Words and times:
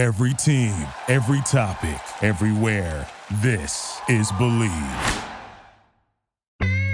Every 0.00 0.32
team, 0.32 0.72
every 1.08 1.42
topic, 1.42 2.00
everywhere. 2.22 3.06
This 3.42 4.00
is 4.08 4.32
Bleav. 4.32 5.24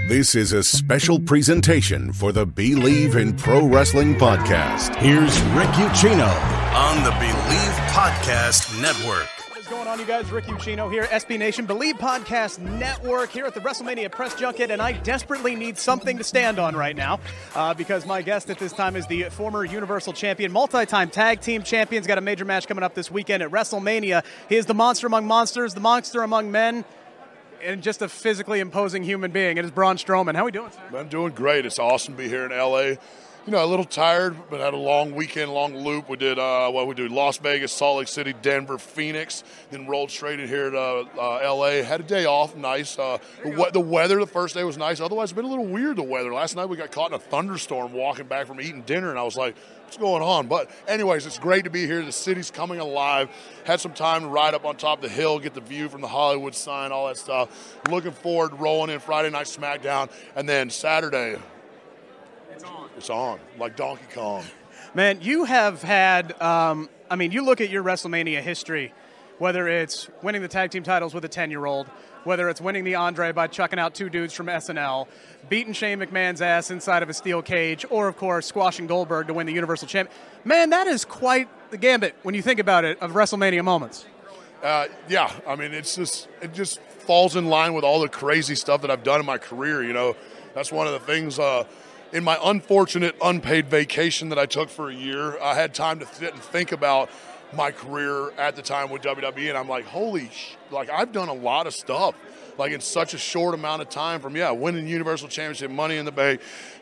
This 0.09 0.35
is 0.35 0.53
a 0.53 0.65
special 0.65 1.21
presentation 1.21 2.13
for 2.13 2.33
the 2.33 2.45
Bleav 2.45 3.15
in 3.15 3.37
Pro 3.37 3.65
Wrestling 3.65 4.17
podcast. 4.17 4.97
Here's 4.97 5.41
Rick 5.55 5.69
Ucchino 5.79 6.27
on 6.75 7.05
the 7.05 7.13
Bleav 7.13 7.77
Podcast 7.91 8.83
Network. 8.83 9.46
Going 9.87 10.01
on, 10.01 10.05
you 10.05 10.13
guys? 10.13 10.33
Rick 10.33 10.47
Ucchino 10.47 10.91
here, 10.91 11.05
SB 11.05 11.39
Nation 11.39 11.65
Bleav 11.65 11.93
Podcast 11.93 12.59
Network 12.59 13.31
here 13.31 13.45
at 13.45 13.55
the 13.55 13.61
WrestleMania 13.61 14.11
Press 14.11 14.35
Junket, 14.35 14.71
and 14.71 14.83
I 14.83 14.91
desperately 14.91 15.55
need 15.55 15.79
something 15.79 16.19
to 16.19 16.25
stand 16.25 16.59
on 16.59 16.75
right 16.75 16.97
now 16.97 17.21
uh, 17.55 17.73
because 17.73 18.05
my 18.05 18.21
guest 18.21 18.51
at 18.51 18.59
this 18.59 18.73
time 18.73 18.97
is 18.97 19.07
the 19.07 19.29
former 19.31 19.65
Universal 19.65 20.15
Champion, 20.15 20.51
multi-time 20.51 21.09
Tag 21.09 21.41
Team 21.41 21.63
champion. 21.63 22.01
has 22.01 22.09
got 22.09 22.19
a 22.19 22.21
major 22.21 22.45
match 22.45 22.67
coming 22.67 22.83
up 22.83 22.95
this 22.95 23.13
weekend 23.13 23.45
at 23.45 23.53
WrestleMania. 23.53 24.25
He 24.49 24.57
is 24.57 24.67
the 24.67 24.75
monster 24.75 25.07
among 25.07 25.25
monsters, 25.25 25.73
the 25.73 25.79
monster 25.79 26.25
among 26.25 26.51
men 26.51 26.85
and 27.63 27.81
just 27.81 28.03
a 28.03 28.09
physically 28.09 28.59
imposing 28.59 29.05
human 29.05 29.31
being. 29.31 29.57
It 29.57 29.65
is 29.65 29.71
Braun 29.71 29.99
Strowman. 29.99 30.35
How 30.35 30.43
are 30.43 30.47
we 30.47 30.51
doing, 30.51 30.73
sir? 30.73 30.99
I'm 30.99 31.09
doing 31.09 31.33
great. 31.33 31.65
It's 31.65 31.79
awesome 31.79 32.15
to 32.15 32.19
be 32.19 32.29
here 32.29 32.45
in 32.45 32.51
LA. 32.51 32.97
You 33.47 33.53
know, 33.53 33.65
a 33.65 33.67
little 33.67 33.85
tired, 33.85 34.37
but 34.51 34.59
had 34.59 34.75
a 34.75 34.77
long 34.77 35.15
weekend, 35.15 35.53
long 35.53 35.77
loop. 35.77 36.09
We 36.09 36.17
did 36.17 36.37
uh, 36.37 36.69
what 36.69 36.89
we 36.89 36.97
do: 36.97 37.07
Las 37.07 37.39
Vegas, 37.39 37.71
Salt 37.71 37.99
Lake 37.99 38.09
City, 38.09 38.35
Denver, 38.43 38.77
Phoenix, 38.77 39.45
then 39.71 39.87
rolled 39.87 40.11
straight 40.11 40.41
in 40.41 40.49
here 40.49 40.69
to 40.69 40.79
uh, 41.17 41.55
LA. 41.55 41.85
Had 41.85 42.01
a 42.01 42.03
day 42.03 42.25
off, 42.25 42.57
nice. 42.57 42.99
Uh, 42.99 43.19
the, 43.45 43.71
the, 43.73 43.79
weather 43.79 44.19
the 44.19 44.27
first 44.27 44.57
day 44.57 44.65
was 44.65 44.77
nice. 44.77 44.99
Otherwise, 44.99 45.31
it's 45.31 45.37
been 45.37 45.45
a 45.45 45.49
little 45.49 45.65
weird. 45.65 45.97
The 45.97 46.03
weather 46.03 46.35
last 46.35 46.57
night 46.57 46.67
we 46.67 46.77
got 46.77 46.91
caught 46.91 47.13
in 47.13 47.15
a 47.15 47.21
thunderstorm 47.21 47.93
walking 47.93 48.27
back 48.27 48.49
from 48.49 48.61
eating 48.61 48.83
dinner, 48.83 49.11
and 49.11 49.19
I 49.19 49.23
was 49.23 49.37
like, 49.37 49.57
what's 49.85 49.97
going 49.97 50.25
on? 50.25 50.49
But, 50.49 50.69
anyways, 50.89 51.25
it's 51.25 51.39
great 51.39 51.63
to 51.65 51.71
be 51.71 51.87
here. 51.87 52.05
The 52.05 52.11
city's 52.11 52.51
coming 52.51 52.81
alive. 52.81 53.31
Had 53.63 53.79
some 53.79 53.93
time 53.93 54.23
to 54.23 54.29
ride 54.29 54.55
up 54.55 54.65
on 54.65 54.75
top 54.75 54.99
of 54.99 55.03
the 55.03 55.09
hill, 55.09 55.39
get 55.39 55.55
the 55.55 55.61
view 55.61 55.89
from 55.89 56.01
the 56.01 56.09
Hollywood 56.09 56.57
sign, 56.57 56.91
all 56.91 57.07
that 57.07 57.17
stuff. 57.17 57.79
Looking 57.89 58.11
forward 58.11 58.55
rolling 58.55 58.91
in 58.91 58.99
Friday 58.99 59.31
night 59.31 59.47
SmackDown, 59.47 60.11
and 60.35 60.49
then 60.49 60.69
Saturday. 60.69 61.37
It's 62.97 63.11
on. 63.11 63.39
Like 63.59 63.77
Donkey 63.77 64.07
Kong. 64.15 64.45
Man, 64.95 65.21
you 65.21 65.45
have 65.45 65.83
had, 65.83 66.41
um, 66.41 66.89
I 67.11 67.17
mean, 67.17 67.31
you 67.31 67.45
look 67.45 67.61
at 67.61 67.69
your 67.69 67.85
WrestleMania 67.85 68.41
history, 68.41 68.95
whether 69.39 69.69
it's 69.69 70.09
winning 70.23 70.41
the 70.41 70.49
tag 70.49 70.71
team 70.71 70.83
titles 70.83 71.13
with 71.13 71.25
a 71.25 71.29
10 71.29 71.51
year 71.51 71.67
old, 71.67 71.87
whether 72.25 72.49
it's 72.49 72.61
winning 72.61 72.85
the 72.85 72.95
Andre 72.95 73.33
by 73.33 73.47
chucking 73.47 73.79
out 73.79 73.95
two 73.95 74.09
dudes 74.09 74.33
from 74.33 74.47
SNL, 74.47 75.07
beating 75.49 75.75
Shane 75.75 75.99
McMahon's 75.99 76.41
ass 76.41 76.71
inside 76.71 77.03
of 77.03 77.11
a 77.11 77.15
steel 77.15 77.43
cage, 77.43 77.85
or, 77.91 78.09
of 78.09 78.17
course, 78.17 78.47
squashing 78.47 78.87
Goldberg 78.87 79.27
to 79.27 79.35
win 79.35 79.47
the 79.47 79.53
Universal 79.53 79.89
Champion. 79.89 80.17
Man, 80.45 80.71
that 80.71 80.87
is 80.87 81.05
quite 81.05 81.49
the 81.71 81.77
gambit 81.77 82.17
when 82.23 82.35
you 82.35 82.43
think 82.43 82.59
about 82.59 82.85
it 82.85 82.99
of 83.01 83.13
WrestleMania 83.13 83.63
moments. 83.63 84.07
Uh, 84.63 84.87
yeah, 85.09 85.31
I 85.47 85.55
mean, 85.55 85.75
it's 85.75 85.95
just, 85.95 86.29
it 86.41 86.55
just 86.55 86.81
falls 86.81 87.37
in 87.37 87.47
line 87.47 87.75
with 87.75 87.85
all 87.85 88.01
the 88.01 88.09
crazy 88.09 88.55
stuff 88.55 88.81
that 88.81 88.91
I've 88.91 89.05
done 89.05 89.21
in 89.21 89.27
my 89.27 89.39
career. 89.39 89.85
You 89.85 89.93
know, 89.93 90.17
that's 90.55 90.73
one 90.73 90.87
of 90.87 90.95
the 90.95 91.01
things. 91.01 91.39
Uh, 91.39 91.65
in 92.17 92.25
my 92.25 92.39
unfortunate 92.45 93.15
unpaid 93.23 93.67
vacation 93.67 94.31
that 94.31 94.39
I 94.39 94.47
took 94.47 94.71
for 94.71 94.89
a 94.89 94.95
year, 94.95 95.39
I 95.39 95.53
had 95.53 95.75
time 95.75 95.99
to 95.99 96.07
sit 96.07 96.33
and 96.33 96.43
think 96.43 96.73
about 96.73 97.11
my 97.53 97.71
career 97.71 98.31
at 98.39 98.57
the 98.57 98.63
time 98.63 98.89
with 98.89 99.03
WWE, 99.03 99.51
and 99.51 99.59
I'm 99.59 99.69
like, 99.69 99.85
holy, 99.85 100.31
sh- 100.31 100.57
like 100.71 100.89
I've 100.89 101.13
done 101.13 101.29
a 101.29 101.35
lot 101.35 101.67
of 101.67 101.75
stuff, 101.75 102.15
like 102.57 102.73
in 102.73 102.81
such 102.81 103.13
a 103.13 103.19
short 103.19 103.53
amount 103.53 103.83
of 103.83 103.91
time. 103.91 104.23
From 104.23 104.35
yeah, 104.35 104.51
winning 104.51 104.89
Universal 104.89 105.29
Championship, 105.29 105.71
Money 105.71 105.99
in 105.99 106.07
the 106.07 106.11
Bank, 106.11 106.41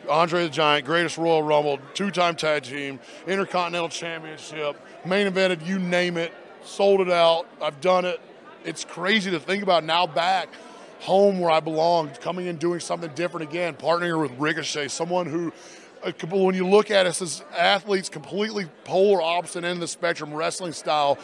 Andre 0.09 0.45
the 0.45 0.51
Giant, 0.51 0.87
Greatest 0.87 1.19
Royal 1.19 1.43
Rumble, 1.43 1.81
two-time 1.95 2.37
Tag 2.37 2.63
Team, 2.63 3.01
Intercontinental 3.27 3.89
Championship, 3.89 4.81
main 5.05 5.27
evented, 5.27 5.67
you 5.67 5.81
name 5.81 6.17
it, 6.17 6.33
sold 6.63 7.01
it 7.01 7.11
out. 7.11 7.49
I've 7.61 7.81
done 7.81 8.05
it. 8.05 8.21
It's 8.65 8.85
crazy 8.85 9.33
to 9.33 9.41
think 9.41 9.65
about 9.65 9.83
now 9.83 10.07
back 10.07 10.49
home 11.05 11.39
where 11.39 11.51
I 11.51 11.61
belong, 11.61 12.09
coming 12.23 12.47
in 12.47 12.57
doing 12.57 12.81
something 12.81 13.11
different 13.15 13.51
again, 13.51 13.75
partnering 13.75 14.23
with 14.23 14.33
Ricochet, 14.39 14.89
someone 14.89 15.27
who, 15.27 15.53
uh, 16.03 16.13
when 16.31 16.55
you 16.55 16.67
look 16.67 16.91
at 16.91 17.05
us 17.05 17.21
as 17.21 17.45
athletes, 17.57 18.09
completely 18.09 18.65
polar 18.85 19.21
opposite 19.21 19.65
end 19.65 19.75
of 19.75 19.81
the 19.81 19.89
spectrum, 19.89 20.33
wrestling 20.33 20.73
style, 20.73 21.19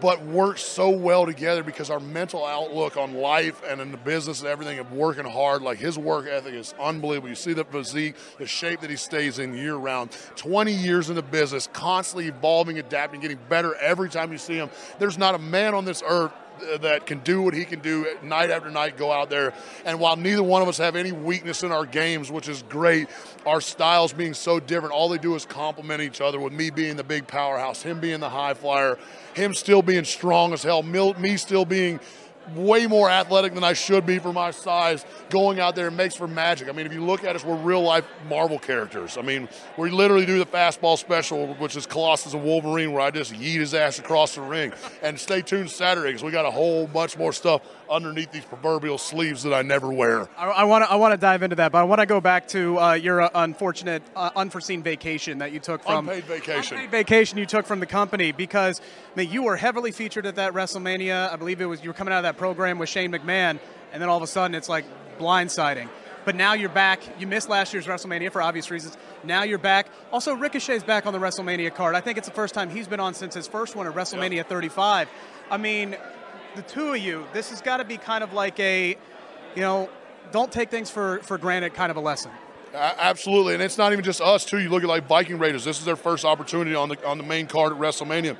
but 0.00 0.24
work 0.24 0.58
so 0.58 0.88
well 0.88 1.26
together 1.26 1.64
because 1.64 1.90
our 1.90 1.98
mental 1.98 2.44
outlook 2.44 2.96
on 2.96 3.14
life 3.14 3.60
and 3.68 3.80
in 3.80 3.90
the 3.90 3.96
business 3.96 4.38
and 4.40 4.48
everything 4.48 4.78
of 4.78 4.92
working 4.92 5.24
hard. 5.24 5.62
Like 5.62 5.78
his 5.78 5.98
work 5.98 6.28
ethic 6.28 6.54
is 6.54 6.72
unbelievable. 6.80 7.28
You 7.28 7.34
see 7.34 7.54
the 7.54 7.64
physique, 7.64 8.14
the 8.38 8.46
shape 8.46 8.82
that 8.82 8.90
he 8.90 8.96
stays 8.96 9.40
in 9.40 9.54
year 9.54 9.74
round. 9.74 10.16
20 10.36 10.72
years 10.72 11.10
in 11.10 11.16
the 11.16 11.22
business, 11.22 11.68
constantly 11.72 12.28
evolving, 12.28 12.78
adapting, 12.78 13.20
getting 13.20 13.38
better 13.48 13.74
every 13.76 14.08
time 14.08 14.30
you 14.30 14.38
see 14.38 14.54
him. 14.54 14.70
There's 15.00 15.18
not 15.18 15.34
a 15.34 15.38
man 15.38 15.74
on 15.74 15.84
this 15.84 16.04
earth 16.06 16.32
that 16.80 17.06
can 17.06 17.18
do 17.20 17.42
what 17.42 17.54
he 17.54 17.64
can 17.64 17.80
do 17.80 18.06
night 18.22 18.50
after 18.50 18.70
night, 18.70 18.96
go 18.96 19.12
out 19.12 19.30
there. 19.30 19.52
And 19.84 20.00
while 20.00 20.16
neither 20.16 20.42
one 20.42 20.62
of 20.62 20.68
us 20.68 20.78
have 20.78 20.96
any 20.96 21.12
weakness 21.12 21.62
in 21.62 21.72
our 21.72 21.86
games, 21.86 22.30
which 22.30 22.48
is 22.48 22.62
great, 22.68 23.08
our 23.46 23.60
styles 23.60 24.12
being 24.12 24.34
so 24.34 24.60
different, 24.60 24.94
all 24.94 25.08
they 25.08 25.18
do 25.18 25.34
is 25.34 25.44
complement 25.44 26.00
each 26.00 26.20
other. 26.20 26.40
With 26.40 26.52
me 26.52 26.70
being 26.70 26.96
the 26.96 27.04
big 27.04 27.26
powerhouse, 27.26 27.82
him 27.82 28.00
being 28.00 28.20
the 28.20 28.30
high 28.30 28.54
flyer, 28.54 28.98
him 29.34 29.54
still 29.54 29.82
being 29.82 30.04
strong 30.04 30.52
as 30.52 30.62
hell, 30.62 30.82
me 30.82 31.36
still 31.36 31.64
being 31.64 32.00
way 32.54 32.86
more 32.86 33.10
athletic 33.10 33.54
than 33.54 33.64
I 33.64 33.72
should 33.72 34.06
be 34.06 34.18
for 34.18 34.32
my 34.32 34.50
size. 34.50 35.04
Going 35.30 35.60
out 35.60 35.74
there 35.74 35.90
makes 35.90 36.14
for 36.14 36.28
magic. 36.28 36.68
I 36.68 36.72
mean, 36.72 36.86
if 36.86 36.92
you 36.92 37.04
look 37.04 37.24
at 37.24 37.36
us, 37.36 37.44
we're 37.44 37.56
real 37.56 37.82
life 37.82 38.04
Marvel 38.28 38.58
characters. 38.58 39.16
I 39.18 39.22
mean, 39.22 39.48
we 39.76 39.90
literally 39.90 40.26
do 40.26 40.38
the 40.38 40.46
fastball 40.46 40.98
special, 40.98 41.54
which 41.54 41.76
is 41.76 41.86
Colossus 41.86 42.34
and 42.34 42.44
Wolverine, 42.44 42.92
where 42.92 43.02
I 43.02 43.10
just 43.10 43.32
yeet 43.32 43.58
his 43.58 43.74
ass 43.74 43.98
across 43.98 44.34
the 44.34 44.42
ring. 44.42 44.72
And 45.02 45.18
stay 45.18 45.42
tuned 45.42 45.70
Saturday 45.70 46.08
because 46.08 46.22
we 46.22 46.30
got 46.30 46.44
a 46.44 46.50
whole 46.50 46.86
bunch 46.86 47.16
more 47.16 47.32
stuff 47.32 47.62
underneath 47.90 48.32
these 48.32 48.44
proverbial 48.44 48.98
sleeves 48.98 49.42
that 49.42 49.54
I 49.54 49.62
never 49.62 49.92
wear. 49.92 50.28
I 50.36 50.64
want 50.64 50.84
to 50.84 50.90
I 50.90 50.96
want 50.96 51.12
to 51.12 51.18
dive 51.18 51.42
into 51.42 51.56
that, 51.56 51.72
but 51.72 51.78
I 51.78 51.84
want 51.84 52.00
to 52.00 52.06
go 52.06 52.20
back 52.20 52.48
to 52.48 52.78
uh, 52.78 52.92
your 52.94 53.22
uh, 53.22 53.30
unfortunate, 53.34 54.02
uh, 54.16 54.30
unforeseen 54.36 54.82
vacation 54.82 55.38
that 55.38 55.52
you 55.52 55.60
took 55.60 55.82
from 55.82 56.08
unpaid 56.08 56.24
vacation. 56.24 56.76
Unpaid 56.76 56.90
vacation 56.90 57.38
you 57.38 57.46
took 57.46 57.66
from 57.66 57.80
the 57.80 57.86
company 57.86 58.32
because 58.32 58.80
I 58.80 59.20
mean, 59.20 59.30
you 59.30 59.42
were 59.42 59.56
heavily 59.56 59.92
featured 59.92 60.26
at 60.26 60.36
that 60.36 60.52
WrestleMania. 60.52 61.32
I 61.32 61.36
believe 61.36 61.60
it 61.60 61.66
was 61.66 61.82
you 61.82 61.90
were 61.90 61.94
coming 61.94 62.12
out 62.12 62.18
of 62.18 62.24
that 62.24 62.33
program 62.34 62.78
with 62.78 62.88
Shane 62.88 63.12
McMahon, 63.12 63.58
and 63.92 64.02
then 64.02 64.08
all 64.08 64.16
of 64.16 64.22
a 64.22 64.26
sudden 64.26 64.54
it's 64.54 64.68
like 64.68 64.84
blindsiding. 65.18 65.88
But 66.24 66.36
now 66.36 66.54
you're 66.54 66.70
back. 66.70 67.00
You 67.20 67.26
missed 67.26 67.48
last 67.48 67.72
year's 67.74 67.86
WrestleMania 67.86 68.32
for 68.32 68.40
obvious 68.40 68.70
reasons. 68.70 68.96
Now 69.24 69.42
you're 69.42 69.58
back. 69.58 69.88
Also, 70.10 70.34
Ricochet's 70.34 70.82
back 70.82 71.06
on 71.06 71.12
the 71.12 71.18
WrestleMania 71.18 71.74
card. 71.74 71.94
I 71.94 72.00
think 72.00 72.16
it's 72.16 72.28
the 72.28 72.34
first 72.34 72.54
time 72.54 72.70
he's 72.70 72.88
been 72.88 73.00
on 73.00 73.14
since 73.14 73.34
his 73.34 73.46
first 73.46 73.76
one 73.76 73.86
at 73.86 73.94
WrestleMania 73.94 74.36
yep. 74.36 74.48
35. 74.48 75.08
I 75.50 75.56
mean, 75.58 75.96
the 76.56 76.62
two 76.62 76.94
of 76.94 76.98
you, 76.98 77.26
this 77.32 77.50
has 77.50 77.60
got 77.60 77.78
to 77.78 77.84
be 77.84 77.98
kind 77.98 78.24
of 78.24 78.32
like 78.32 78.58
a, 78.58 78.96
you 79.54 79.62
know, 79.62 79.90
don't 80.32 80.50
take 80.50 80.70
things 80.70 80.90
for, 80.90 81.18
for 81.18 81.36
granted 81.36 81.74
kind 81.74 81.90
of 81.90 81.96
a 81.96 82.00
lesson. 82.00 82.30
absolutely, 82.74 83.54
and 83.54 83.62
it's 83.62 83.76
not 83.76 83.92
even 83.92 84.04
just 84.04 84.20
us 84.22 84.44
too. 84.46 84.58
You 84.58 84.70
look 84.70 84.82
at 84.82 84.88
like 84.88 85.06
Viking 85.06 85.38
Raiders. 85.38 85.64
This 85.64 85.78
is 85.78 85.84
their 85.84 85.96
first 85.96 86.24
opportunity 86.24 86.74
on 86.74 86.88
the 86.88 87.06
on 87.06 87.18
the 87.18 87.24
main 87.24 87.46
card 87.46 87.72
at 87.72 87.78
WrestleMania 87.78 88.36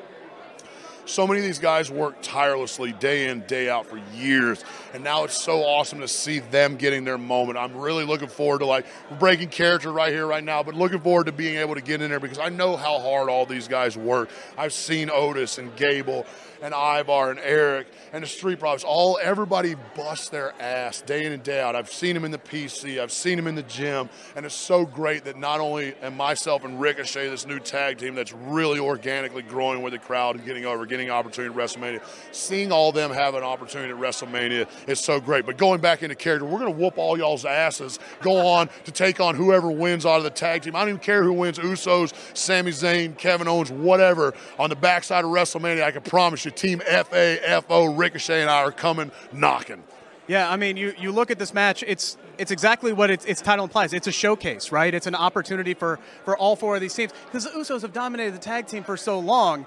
so 1.06 1.26
many 1.26 1.40
of 1.40 1.44
these 1.44 1.58
guys 1.58 1.90
work 1.90 2.16
tirelessly 2.22 2.92
day 2.92 3.28
in, 3.28 3.40
day 3.42 3.68
out 3.68 3.86
for 3.86 4.00
years. 4.14 4.64
And 4.92 5.04
now 5.04 5.24
it's 5.24 5.36
so 5.36 5.62
awesome 5.62 6.00
to 6.00 6.08
see 6.08 6.38
them 6.38 6.76
getting 6.76 7.04
their 7.04 7.18
moment. 7.18 7.58
I'm 7.58 7.76
really 7.76 8.04
looking 8.04 8.28
forward 8.28 8.60
to 8.60 8.66
like 8.66 8.86
breaking 9.18 9.48
character 9.48 9.92
right 9.92 10.12
here, 10.12 10.26
right 10.26 10.44
now, 10.44 10.62
but 10.62 10.74
looking 10.74 11.00
forward 11.00 11.26
to 11.26 11.32
being 11.32 11.56
able 11.56 11.74
to 11.74 11.80
get 11.80 12.00
in 12.00 12.10
there 12.10 12.20
because 12.20 12.38
I 12.38 12.48
know 12.48 12.76
how 12.76 12.98
hard 12.98 13.28
all 13.28 13.46
these 13.46 13.68
guys 13.68 13.96
work. 13.96 14.30
I've 14.56 14.72
seen 14.72 15.10
Otis 15.10 15.58
and 15.58 15.74
Gable 15.76 16.26
and 16.64 16.72
Ivar 16.72 17.30
and 17.30 17.38
Erik 17.40 17.88
and 18.12 18.22
the 18.22 18.28
Street 18.28 18.58
Profits, 18.58 18.84
all 18.84 19.18
everybody 19.22 19.74
busts 19.94 20.30
their 20.30 20.54
ass 20.60 21.02
day 21.02 21.26
in 21.26 21.32
and 21.32 21.42
day 21.42 21.60
out. 21.60 21.76
I've 21.76 21.92
seen 21.92 22.14
them 22.14 22.24
in 22.24 22.30
the 22.30 22.38
PC, 22.38 22.98
I've 23.00 23.12
seen 23.12 23.36
them 23.36 23.46
in 23.46 23.54
the 23.54 23.62
gym, 23.64 24.08
and 24.34 24.46
it's 24.46 24.54
so 24.54 24.86
great 24.86 25.24
that 25.24 25.36
not 25.36 25.60
only 25.60 25.94
am 25.96 26.16
myself 26.16 26.64
and 26.64 26.80
Ricochet, 26.80 27.28
this 27.28 27.46
new 27.46 27.60
tag 27.60 27.98
team 27.98 28.14
that's 28.14 28.32
really 28.32 28.78
organically 28.78 29.42
growing 29.42 29.82
with 29.82 29.92
the 29.92 29.98
crowd 29.98 30.36
and 30.36 30.44
getting 30.46 30.64
over, 30.64 30.86
getting 30.94 31.10
opportunity 31.10 31.52
at 31.52 31.58
WrestleMania, 31.58 32.00
seeing 32.30 32.70
all 32.70 32.92
them 32.92 33.10
have 33.10 33.34
an 33.34 33.42
opportunity 33.42 33.92
at 33.92 33.98
WrestleMania 33.98 34.68
is 34.86 35.00
so 35.00 35.20
great. 35.20 35.44
But 35.44 35.56
going 35.56 35.80
back 35.80 36.04
into 36.04 36.14
character, 36.14 36.44
we're 36.44 36.60
going 36.60 36.72
to 36.72 36.78
whoop 36.78 36.98
all 36.98 37.18
y'all's 37.18 37.44
asses, 37.44 37.98
go 38.22 38.46
on 38.46 38.70
to 38.84 38.92
take 38.92 39.18
on 39.18 39.34
whoever 39.34 39.70
wins 39.70 40.06
out 40.06 40.18
of 40.18 40.22
the 40.22 40.30
tag 40.30 40.62
team. 40.62 40.76
I 40.76 40.80
don't 40.80 40.90
even 40.90 41.00
care 41.00 41.24
who 41.24 41.32
wins, 41.32 41.58
Usos, 41.58 42.14
Sami 42.36 42.70
Zayn, 42.70 43.18
Kevin 43.18 43.48
Owens, 43.48 43.72
whatever. 43.72 44.34
On 44.58 44.70
the 44.70 44.76
backside 44.76 45.24
of 45.24 45.32
WrestleMania, 45.32 45.82
I 45.82 45.90
can 45.90 46.02
promise 46.02 46.44
you 46.44 46.52
Team 46.52 46.78
FAFO, 46.78 47.98
Ricochet, 47.98 48.42
and 48.42 48.50
I 48.50 48.62
are 48.62 48.70
coming 48.70 49.10
knocking. 49.32 49.82
Yeah, 50.28 50.48
I 50.48 50.56
mean, 50.56 50.76
you, 50.76 50.94
you 50.98 51.10
look 51.10 51.30
at 51.30 51.38
this 51.38 51.52
match, 51.52 51.82
it's 51.86 52.16
it's 52.38 52.50
exactly 52.50 52.92
what 52.92 53.10
its, 53.10 53.24
its 53.24 53.40
title 53.40 53.64
implies. 53.64 53.92
It's 53.92 54.06
a 54.06 54.12
showcase, 54.12 54.72
right? 54.72 54.92
It's 54.92 55.06
an 55.06 55.14
opportunity 55.14 55.74
for, 55.74 55.98
for 56.24 56.36
all 56.36 56.56
four 56.56 56.74
of 56.74 56.80
these 56.80 56.94
teams. 56.94 57.12
Because 57.26 57.44
the 57.44 57.50
Usos 57.50 57.82
have 57.82 57.92
dominated 57.92 58.34
the 58.34 58.40
tag 58.40 58.66
team 58.66 58.82
for 58.82 58.96
so 58.96 59.20
long, 59.20 59.66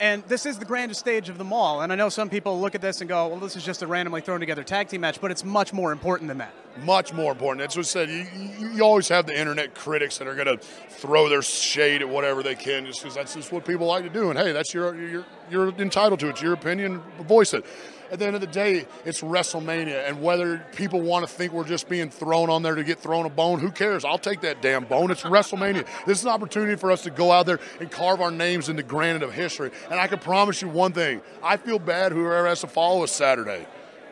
and 0.00 0.22
this 0.24 0.46
is 0.46 0.58
the 0.58 0.64
grandest 0.64 1.00
stage 1.00 1.28
of 1.28 1.38
them 1.38 1.52
all. 1.52 1.82
And 1.82 1.92
I 1.92 1.96
know 1.96 2.08
some 2.08 2.28
people 2.28 2.60
look 2.60 2.74
at 2.74 2.80
this 2.80 3.00
and 3.00 3.08
go, 3.08 3.28
well, 3.28 3.40
this 3.40 3.56
is 3.56 3.64
just 3.64 3.82
a 3.82 3.86
randomly 3.86 4.20
thrown 4.20 4.40
together 4.40 4.62
tag 4.62 4.88
team 4.88 5.00
match, 5.00 5.20
but 5.20 5.30
it's 5.30 5.44
much 5.44 5.72
more 5.72 5.92
important 5.92 6.28
than 6.28 6.38
that. 6.38 6.54
much 6.84 7.12
more 7.12 7.32
important. 7.32 7.60
That's 7.60 7.76
what 7.76 7.86
I 7.86 7.88
said. 7.88 8.10
You, 8.10 8.70
you, 8.74 8.82
always 8.82 9.08
have 9.08 9.26
the 9.26 9.38
internet 9.38 9.74
critics 9.74 10.18
that 10.18 10.28
are 10.28 10.34
going 10.34 10.46
to 10.46 10.58
throw 10.58 11.28
their 11.28 11.42
shade 11.42 12.02
at 12.02 12.08
whatever 12.08 12.42
they 12.42 12.54
can, 12.54 12.86
just 12.86 13.02
because 13.02 13.14
that's 13.14 13.34
just 13.34 13.52
what 13.52 13.64
people 13.64 13.86
like 13.86 14.04
to 14.04 14.10
do. 14.10 14.30
And 14.30 14.38
hey, 14.38 14.52
that's 14.52 14.72
your 14.72 14.94
you're 14.94 15.24
you're 15.50 15.68
entitled 15.80 16.20
to 16.20 16.28
it. 16.28 16.30
It's 16.30 16.42
your 16.42 16.52
opinion. 16.52 17.02
Voice 17.20 17.54
it 17.54 17.64
at 18.10 18.18
the 18.18 18.26
end 18.26 18.34
of 18.34 18.40
the 18.40 18.46
day, 18.46 18.86
it's 19.04 19.20
WrestleMania. 19.20 20.08
And 20.08 20.22
whether 20.22 20.64
people 20.74 21.00
want 21.00 21.26
to 21.26 21.32
think 21.32 21.52
we're 21.52 21.64
just 21.64 21.88
being 21.88 22.10
thrown 22.10 22.50
on 22.50 22.62
there 22.62 22.74
to 22.74 22.84
get 22.84 22.98
thrown 22.98 23.26
a 23.26 23.30
bone, 23.30 23.58
who 23.58 23.70
cares? 23.70 24.04
I'll 24.04 24.18
take 24.18 24.40
that 24.42 24.62
damn 24.62 24.84
bone. 24.84 25.10
It's 25.10 25.22
WrestleMania. 25.22 25.86
This 26.06 26.18
is 26.18 26.24
an 26.24 26.30
opportunity 26.30 26.76
for 26.76 26.90
us 26.90 27.02
to 27.02 27.10
go 27.10 27.32
out 27.32 27.46
there 27.46 27.60
and 27.80 27.90
carve 27.90 28.20
our 28.20 28.30
names 28.30 28.68
in 28.68 28.76
the 28.76 28.82
granite 28.82 29.22
of 29.22 29.32
history. 29.32 29.70
And 29.90 30.00
I 30.00 30.06
can 30.06 30.18
promise 30.18 30.62
you 30.62 30.68
one 30.68 30.92
thing 30.92 31.20
I 31.42 31.56
feel 31.56 31.78
bad 31.78 32.12
whoever 32.12 32.46
has 32.46 32.60
to 32.62 32.66
follow 32.66 33.04
us 33.04 33.12
Saturday. 33.12 33.66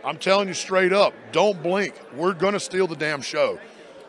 I'm 0.05 0.19
telling 0.19 0.47
you 0.47 0.55
straight 0.55 0.93
up, 0.93 1.15
don't 1.33 1.61
blink. 1.63 1.95
We're 2.15 2.35
going 2.35 2.53
to 2.53 2.61
steal 2.61 2.87
the 2.87 2.95
damn 2.95 3.23
show. 3.23 3.59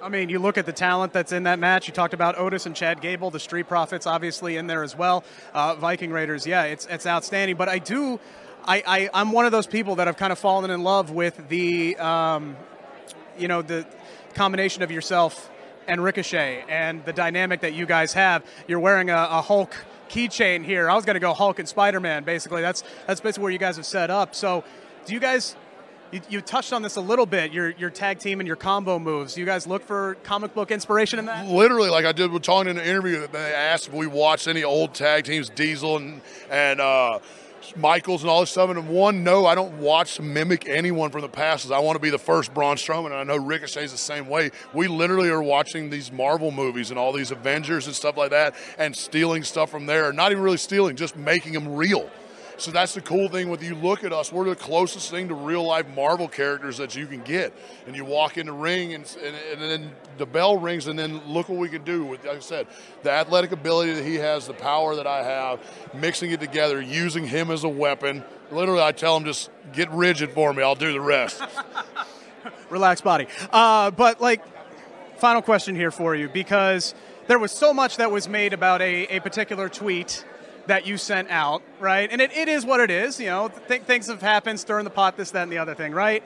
I 0.01 0.09
mean, 0.09 0.29
you 0.29 0.37
look 0.37 0.59
at 0.59 0.65
the 0.67 0.73
talent 0.73 1.11
that's 1.11 1.31
in 1.31 1.43
that 1.43 1.57
match. 1.57 1.87
You 1.87 1.93
talked 1.93 2.13
about 2.13 2.37
Otis 2.37 2.67
and 2.67 2.75
Chad 2.75 3.01
Gable, 3.01 3.31
the 3.31 3.39
Street 3.39 3.67
Profits, 3.67 4.05
obviously 4.05 4.57
in 4.57 4.67
there 4.67 4.83
as 4.83 4.95
well. 4.95 5.23
Uh, 5.53 5.73
Viking 5.75 6.11
Raiders, 6.11 6.45
yeah, 6.45 6.63
it's 6.63 6.85
it's 6.85 7.07
outstanding. 7.07 7.57
But 7.57 7.67
I 7.67 7.79
do, 7.79 8.19
I, 8.67 9.09
I 9.13 9.21
am 9.21 9.31
one 9.31 9.45
of 9.45 9.53
those 9.53 9.65
people 9.65 9.95
that 9.95 10.07
have 10.07 10.17
kind 10.17 10.33
of 10.33 10.37
fallen 10.37 10.69
in 10.71 10.83
love 10.83 11.09
with 11.09 11.47
the, 11.47 11.95
um, 11.97 12.57
you 13.37 13.47
know, 13.47 13.61
the 13.61 13.87
combination 14.33 14.83
of 14.83 14.91
yourself 14.91 15.49
and 15.87 16.03
Ricochet 16.03 16.65
and 16.67 17.03
the 17.05 17.13
dynamic 17.13 17.61
that 17.61 17.73
you 17.73 17.85
guys 17.85 18.11
have. 18.13 18.45
You're 18.67 18.81
wearing 18.81 19.09
a, 19.09 19.27
a 19.31 19.41
Hulk 19.41 19.73
keychain 20.09 20.65
here. 20.65 20.89
I 20.89 20.95
was 20.95 21.05
going 21.05 21.13
to 21.13 21.21
go 21.21 21.33
Hulk 21.33 21.59
and 21.59 21.67
Spider 21.67 22.01
Man. 22.01 22.25
Basically, 22.25 22.61
that's 22.61 22.83
that's 23.05 23.21
basically 23.21 23.43
where 23.43 23.51
you 23.53 23.57
guys 23.57 23.77
have 23.77 23.85
set 23.85 24.09
up. 24.09 24.35
So, 24.35 24.65
do 25.05 25.13
you 25.13 25.19
guys? 25.19 25.55
You, 26.09 26.21
you, 26.29 26.39
touched 26.39 26.71
on 26.71 26.83
this 26.83 26.95
a 26.95 27.01
little 27.01 27.25
bit. 27.25 27.51
Your 27.51 27.71
your 27.71 27.89
tag 27.89 28.19
team 28.19 28.39
and 28.39 28.47
your 28.47 28.55
combo 28.55 28.97
moves. 28.97 29.33
Do 29.33 29.41
you 29.41 29.45
guys 29.45 29.67
look 29.67 29.83
for 29.83 30.15
comic 30.23 30.53
book 30.53 30.71
inspiration 30.71 31.19
in 31.19 31.25
that? 31.25 31.47
Literally, 31.47 31.89
like 31.89 32.05
I 32.05 32.13
did 32.13 32.31
with 32.31 32.43
talking 32.43 32.71
in 32.71 32.77
an 32.77 32.85
interview. 32.85 33.27
They 33.27 33.53
asked 33.53 33.89
if 33.89 33.93
we 33.93 34.07
watched 34.07 34.47
any 34.47 34.63
old 34.63 34.93
tag 34.93 35.25
teams, 35.25 35.49
Diesel 35.49 35.97
and 35.97 36.21
and 36.49 36.79
uh, 36.79 37.19
Michaels 37.75 38.21
and 38.21 38.29
all 38.29 38.39
this 38.41 38.51
stuff. 38.51 38.69
And 38.69 38.87
one, 38.87 39.23
no, 39.23 39.45
I 39.45 39.55
don't 39.55 39.79
watch 39.79 40.19
mimic 40.19 40.67
anyone 40.67 41.09
from 41.09 41.21
the 41.21 41.29
past. 41.29 41.71
I 41.71 41.79
want 41.79 41.95
to 41.95 42.01
be 42.01 42.09
the 42.09 42.17
first 42.17 42.53
Braun 42.53 42.77
Strowman, 42.77 43.07
and 43.07 43.15
I 43.15 43.23
know 43.23 43.37
Ricochet's 43.37 43.91
the 43.91 43.97
same 43.97 44.27
way. 44.27 44.51
We 44.73 44.87
literally 44.87 45.29
are 45.29 45.43
watching 45.43 45.89
these 45.89 46.11
Marvel 46.11 46.51
movies 46.51 46.89
and 46.89 46.99
all 46.99 47.11
these 47.11 47.31
Avengers 47.31 47.87
and 47.87 47.95
stuff 47.95 48.17
like 48.17 48.31
that, 48.31 48.55
and 48.77 48.95
stealing 48.95 49.43
stuff 49.43 49.69
from 49.69 49.85
there. 49.85 50.13
Not 50.13 50.31
even 50.31 50.43
really 50.43 50.57
stealing, 50.57 50.95
just 50.95 51.15
making 51.15 51.53
them 51.53 51.75
real. 51.75 52.09
So 52.57 52.71
that's 52.71 52.95
the 52.95 53.01
cool 53.01 53.29
thing 53.29 53.49
with 53.49 53.61
you 53.61 53.75
look 53.75 54.03
at 54.03 54.11
us. 54.11 54.31
We're 54.31 54.45
the 54.45 54.55
closest 54.55 55.11
thing 55.11 55.27
to 55.27 55.35
real 55.35 55.63
life 55.63 55.87
Marvel 55.95 56.27
characters 56.27 56.77
that 56.77 56.95
you 56.95 57.05
can 57.05 57.21
get. 57.21 57.53
And 57.85 57.95
you 57.95 58.03
walk 58.03 58.37
in 58.37 58.47
the 58.47 58.51
ring 58.51 58.95
and, 58.95 59.17
and, 59.23 59.35
and 59.35 59.61
then 59.61 59.91
the 60.17 60.25
bell 60.25 60.57
rings 60.57 60.87
and 60.87 60.97
then 60.97 61.21
look 61.27 61.49
what 61.49 61.59
we 61.59 61.69
can 61.69 61.83
do 61.83 62.03
with 62.03 62.25
like 62.25 62.37
I 62.37 62.39
said, 62.39 62.67
the 63.03 63.11
athletic 63.11 63.51
ability 63.51 63.93
that 63.93 64.03
he 64.03 64.15
has, 64.15 64.47
the 64.47 64.53
power 64.53 64.95
that 64.95 65.05
I 65.05 65.23
have, 65.23 65.59
mixing 65.93 66.31
it 66.31 66.39
together, 66.39 66.81
using 66.81 67.27
him 67.27 67.51
as 67.51 67.63
a 67.63 67.69
weapon. 67.69 68.23
Literally 68.51 68.81
I 68.81 68.91
tell 68.91 69.15
him 69.15 69.25
just 69.25 69.51
get 69.71 69.91
rigid 69.91 70.31
for 70.31 70.51
me, 70.51 70.63
I'll 70.63 70.75
do 70.75 70.91
the 70.91 71.01
rest. 71.01 71.41
Relax 72.71 73.01
body. 73.01 73.27
Uh, 73.51 73.91
but 73.91 74.19
like 74.19 74.41
final 75.19 75.43
question 75.43 75.75
here 75.75 75.91
for 75.91 76.15
you 76.15 76.27
because 76.27 76.95
there 77.27 77.37
was 77.37 77.51
so 77.51 77.73
much 77.73 77.97
that 77.97 78.11
was 78.11 78.27
made 78.27 78.53
about 78.53 78.81
a, 78.81 79.05
a 79.15 79.19
particular 79.19 79.69
tweet 79.69 80.25
that 80.67 80.85
you 80.85 80.97
sent 80.97 81.29
out, 81.29 81.61
right? 81.79 82.09
And 82.11 82.21
it, 82.21 82.31
it 82.35 82.47
is 82.47 82.65
what 82.65 82.79
it 82.79 82.91
is. 82.91 83.19
You 83.19 83.27
know, 83.27 83.51
th- 83.67 83.81
things 83.83 84.07
have 84.07 84.21
happened, 84.21 84.59
stirring 84.59 84.83
the 84.83 84.89
pot, 84.89 85.17
this, 85.17 85.31
that, 85.31 85.43
and 85.43 85.51
the 85.51 85.57
other 85.57 85.75
thing, 85.75 85.93
right? 85.93 86.23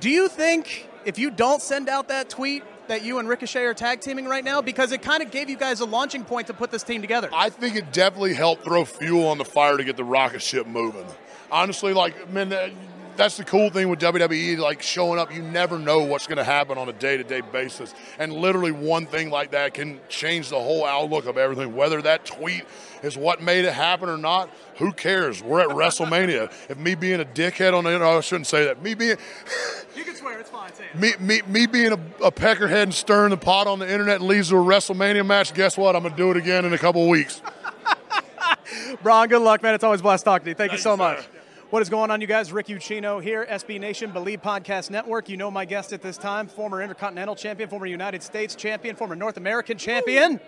Do 0.00 0.10
you 0.10 0.28
think 0.28 0.88
if 1.04 1.18
you 1.18 1.30
don't 1.30 1.62
send 1.62 1.88
out 1.88 2.08
that 2.08 2.28
tweet, 2.28 2.62
that 2.88 3.02
you 3.02 3.18
and 3.18 3.28
Ricochet 3.28 3.64
are 3.64 3.74
tag 3.74 4.00
teaming 4.00 4.26
right 4.26 4.44
now? 4.44 4.60
Because 4.60 4.92
it 4.92 5.02
kind 5.02 5.22
of 5.22 5.30
gave 5.30 5.48
you 5.48 5.56
guys 5.56 5.80
a 5.80 5.86
launching 5.86 6.24
point 6.24 6.48
to 6.48 6.54
put 6.54 6.70
this 6.70 6.82
team 6.82 7.00
together. 7.00 7.30
I 7.32 7.48
think 7.50 7.76
it 7.76 7.92
definitely 7.92 8.34
helped 8.34 8.64
throw 8.64 8.84
fuel 8.84 9.26
on 9.28 9.38
the 9.38 9.44
fire 9.44 9.76
to 9.76 9.84
get 9.84 9.96
the 9.96 10.04
rocket 10.04 10.42
ship 10.42 10.66
moving. 10.66 11.06
Honestly, 11.50 11.92
like, 11.92 12.30
man, 12.30 12.52
that's 13.16 13.36
the 13.36 13.44
cool 13.44 13.70
thing 13.70 13.88
with 13.88 14.00
WWE, 14.00 14.58
like 14.58 14.82
showing 14.82 15.18
up. 15.18 15.32
You 15.34 15.42
never 15.42 15.78
know 15.78 16.04
what's 16.04 16.26
going 16.26 16.38
to 16.38 16.44
happen 16.44 16.78
on 16.78 16.88
a 16.88 16.92
day 16.92 17.16
to 17.16 17.24
day 17.24 17.40
basis. 17.40 17.94
And 18.18 18.32
literally, 18.32 18.72
one 18.72 19.06
thing 19.06 19.30
like 19.30 19.52
that 19.52 19.74
can 19.74 20.00
change 20.08 20.50
the 20.50 20.60
whole 20.60 20.84
outlook 20.84 21.26
of 21.26 21.38
everything. 21.38 21.74
Whether 21.74 22.02
that 22.02 22.24
tweet 22.24 22.64
is 23.02 23.16
what 23.16 23.42
made 23.42 23.64
it 23.64 23.72
happen 23.72 24.08
or 24.08 24.16
not, 24.16 24.50
who 24.76 24.92
cares? 24.92 25.42
We're 25.42 25.60
at 25.60 25.68
WrestleMania. 25.68 26.52
If 26.68 26.78
me 26.78 26.94
being 26.94 27.20
a 27.20 27.24
dickhead 27.24 27.74
on 27.74 27.84
the 27.84 27.92
internet, 27.92 28.16
I 28.16 28.20
shouldn't 28.20 28.46
say 28.46 28.64
that. 28.64 28.82
Me 28.82 28.94
being. 28.94 29.16
you 29.96 30.04
can 30.04 30.14
swear, 30.14 30.38
it's 30.38 30.48
fine. 30.48 30.72
Say 30.72 30.84
it. 30.92 30.98
Me, 30.98 31.12
me, 31.20 31.42
me 31.46 31.66
being 31.66 31.92
a, 31.92 32.00
a 32.24 32.32
peckerhead 32.32 32.84
and 32.84 32.94
stirring 32.94 33.30
the 33.30 33.36
pot 33.36 33.66
on 33.66 33.78
the 33.78 33.90
internet 33.90 34.22
leads 34.22 34.48
to 34.48 34.56
a 34.56 34.60
WrestleMania 34.60 35.26
match. 35.26 35.52
Guess 35.52 35.76
what? 35.76 35.94
I'm 35.94 36.02
going 36.02 36.14
to 36.14 36.18
do 36.18 36.30
it 36.30 36.36
again 36.36 36.64
in 36.64 36.72
a 36.72 36.78
couple 36.78 37.06
weeks. 37.08 37.42
Braun, 39.02 39.28
good 39.28 39.42
luck, 39.42 39.62
man. 39.62 39.74
It's 39.74 39.84
always 39.84 40.00
blessed 40.00 40.24
talking 40.24 40.44
to 40.44 40.50
you. 40.50 40.54
Thank 40.54 40.72
you 40.72 40.78
so 40.78 40.96
much. 40.96 41.26
What 41.74 41.82
is 41.82 41.88
going 41.90 42.12
on, 42.12 42.20
you 42.20 42.28
guys? 42.28 42.52
Rick 42.52 42.68
Ucchino 42.68 43.20
here, 43.20 43.44
SB 43.50 43.80
Nation, 43.80 44.12
Bleav 44.12 44.40
Podcast 44.40 44.90
Network. 44.90 45.28
You 45.28 45.36
know 45.36 45.50
my 45.50 45.64
guest 45.64 45.92
at 45.92 46.02
this 46.02 46.16
time, 46.16 46.46
former 46.46 46.80
Intercontinental 46.80 47.34
Champion, 47.34 47.68
former 47.68 47.86
United 47.86 48.22
States 48.22 48.54
Champion, 48.54 48.94
former 48.94 49.16
North 49.16 49.38
American 49.38 49.76
Champion. 49.76 50.38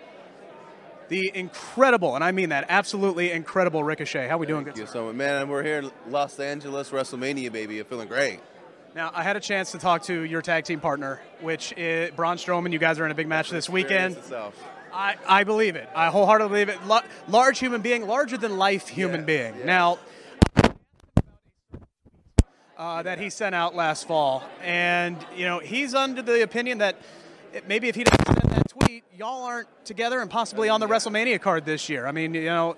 The 1.09 1.29
incredible, 1.33 2.15
and 2.15 2.23
I 2.23 2.31
mean 2.31 2.47
that, 2.47 2.67
absolutely 2.69 3.33
incredible 3.33 3.83
Ricochet. 3.83 4.29
How 4.29 4.35
are 4.35 4.37
we 4.37 4.45
doing? 4.45 4.63
Thank 4.63 4.77
you 4.77 4.85
so 4.85 5.07
much, 5.07 5.15
man. 5.15 5.49
We're 5.49 5.63
here 5.63 5.79
in 5.79 5.91
Los 6.07 6.39
Angeles, 6.39 6.91
WrestleMania, 6.91 7.51
baby. 7.51 7.77
I'm 7.81 7.85
feeling 7.85 8.07
great. 8.07 8.39
Now, 8.95 9.11
I 9.13 9.21
had 9.21 9.35
a 9.35 9.41
chance 9.41 9.73
to 9.73 9.79
talk 9.79 10.03
to 10.03 10.21
your 10.21 10.41
tag 10.41 10.63
team 10.63 10.79
partner, 10.79 11.19
which 11.41 11.73
is 11.75 12.11
Braun 12.11 12.37
Strowman. 12.37 12.71
You 12.71 12.79
guys 12.79 12.99
are 12.99 13.05
in 13.05 13.11
a 13.11 13.15
big 13.15 13.27
match 13.27 13.49
this 13.49 13.69
weekend. 13.69 14.15
I, 14.93 15.17
I 15.27 15.43
believe 15.43 15.75
it. 15.75 15.89
I 15.93 16.07
wholeheartedly 16.07 16.63
believe 16.63 16.69
it. 16.69 17.03
Large 17.27 17.59
human 17.59 17.81
being, 17.81 18.07
larger 18.07 18.37
than 18.37 18.57
life 18.57 18.87
human 18.87 19.25
being. 19.25 19.65
Now, 19.65 19.99
uh, 22.77 23.01
that 23.03 23.19
he 23.19 23.29
sent 23.29 23.55
out 23.55 23.75
last 23.75 24.07
fall, 24.07 24.43
and 24.61 25.17
you 25.35 25.45
know 25.45 25.59
he's 25.59 25.95
under 25.95 26.21
the 26.21 26.43
opinion 26.43 26.77
that 26.77 26.95
maybe 27.67 27.87
if 27.87 27.95
he 27.95 28.03
doesn't 28.03 28.25
send 28.25 28.51
that 28.51 28.69
tweet, 28.69 29.03
y'all 29.17 29.43
aren't 29.43 29.67
together 29.85 30.21
and 30.21 30.29
possibly 30.29 30.69
on 30.69 30.79
the 30.79 30.87
WrestleMania 30.87 31.41
card 31.41 31.65
this 31.65 31.89
year. 31.89 32.05
I 32.05 32.11
mean, 32.11 32.33
you 32.33 32.45
know, 32.45 32.75